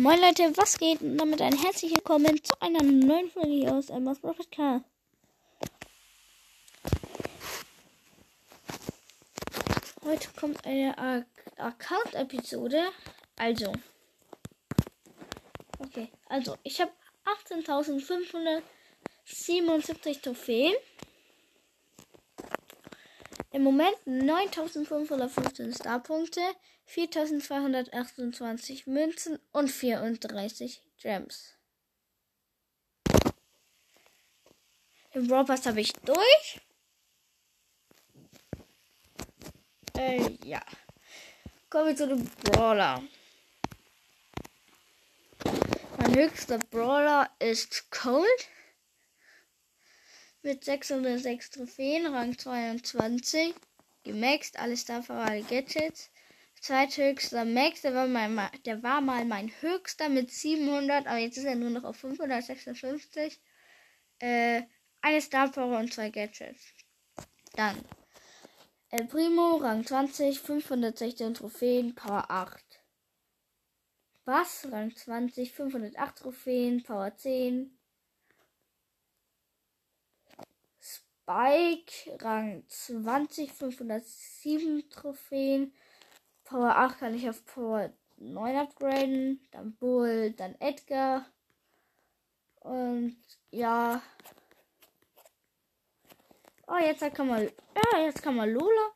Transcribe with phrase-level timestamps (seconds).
[0.00, 1.02] Moin Leute, was geht?
[1.02, 4.82] Und damit ein herzliches Willkommen zu einer neuen Folge hier aus Emma's Profit Car.
[10.02, 11.26] Heute kommt eine Ar
[11.58, 12.82] Account-Episode.
[13.36, 13.74] Also.
[15.80, 16.92] Okay, also ich habe
[17.50, 20.72] 18.577 Trophäen.
[23.52, 26.40] Im Moment 9515 Starpunkte,
[26.84, 31.56] 4228 Münzen und 34 Gems.
[35.12, 36.60] Den Brawl Pass habe ich durch.
[39.96, 40.62] Äh, ja.
[41.68, 43.02] Kommen wir zu dem Brawler.
[45.98, 48.48] Mein höchster Brawler ist Cold
[50.42, 53.54] mit 606 Trophäen, Rang 22.
[54.02, 56.10] Gemaxt, alles dafür, alle Gadgets.
[56.60, 61.44] Zweithöchster Max, der war, mein, der war mal mein höchster mit 700, aber jetzt ist
[61.44, 63.40] er nur noch auf 556.
[64.18, 64.62] Äh,
[65.00, 66.74] eine Star Power und zwei Gadgets.
[67.54, 67.76] Dann
[68.90, 72.62] El Primo, Rang 20, 516 Trophäen, Power 8.
[74.24, 77.79] Bass, Rang 20, 508 Trophäen, Power 10.
[81.22, 85.72] Spike, Rang 20, 507 Trophäen.
[86.44, 89.46] Power 8 kann ich auf Power 9 upgraden.
[89.52, 91.26] Dann Bull, dann Edgar.
[92.60, 93.16] Und
[93.50, 94.02] ja.
[96.66, 97.44] Oh, jetzt kann man.
[97.44, 98.90] Ja, jetzt kann man Lola.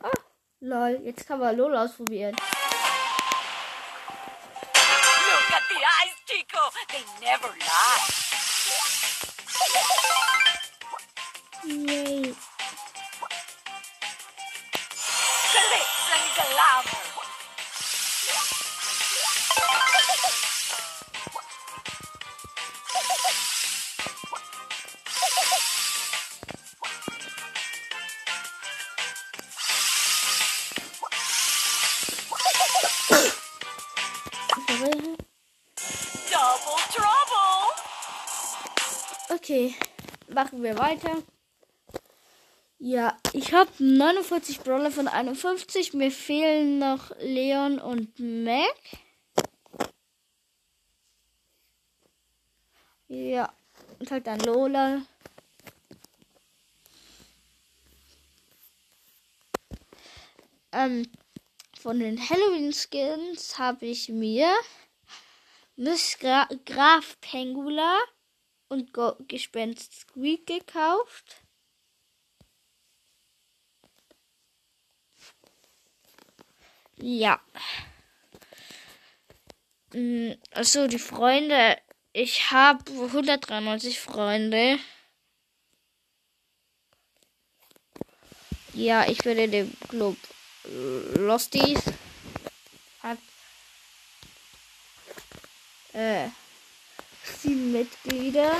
[0.00, 0.10] Ah,
[0.60, 1.00] lol.
[1.02, 2.34] Jetzt kann man Lola ausprobieren.
[2.34, 2.44] Look
[5.52, 6.70] at the eyes, Chico.
[6.88, 9.29] They never lie.
[39.50, 39.74] Okay,
[40.28, 41.22] machen wir weiter.
[42.78, 45.92] Ja, ich habe 49 Brawler von 51.
[45.92, 48.76] Mir fehlen noch Leon und Mac.
[53.10, 53.52] Ja,
[53.98, 55.02] und halt dann Lola.
[60.70, 61.10] Ähm,
[61.80, 64.48] von den Halloween-Skins habe ich mir
[65.74, 67.98] Miss Gra Graf Pengula
[68.68, 71.42] und Go Gespenst Squeak gekauft.
[76.98, 77.40] Ja.
[79.94, 81.76] Mm, Also die Freunde.
[82.12, 84.78] Ich habe 193 Freunde.
[88.72, 90.16] Ja, ich bin in dem Club
[90.64, 91.80] Losties.
[93.00, 93.18] Hat
[95.92, 96.28] äh,
[97.22, 98.56] sieben Mitglieder.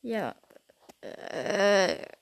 [0.00, 0.34] Ja.
[1.02, 2.17] Äh,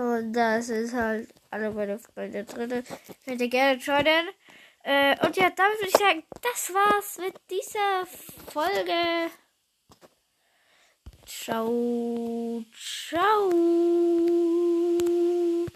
[0.00, 2.82] und das ist halt alle meine Freunde drin.
[3.24, 4.28] Könnt ihr gerne joinen.
[4.82, 8.06] Äh, und ja, damit würde ich sagen, das war's mit dieser
[8.50, 9.30] Folge.
[11.26, 14.59] Ciao, ciao.